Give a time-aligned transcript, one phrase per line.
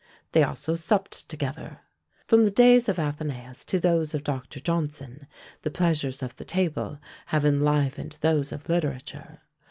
[0.31, 1.81] They also "supped together."
[2.25, 4.59] From the days of AthenÃḊus to those of Dr.
[4.59, 5.27] Johnson,
[5.61, 9.41] the pleasures of the table have enlivened those of literature.